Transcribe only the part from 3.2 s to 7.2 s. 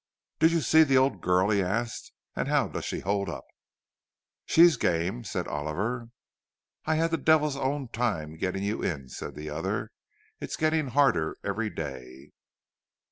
up?" "She's game," said Oliver. "I had the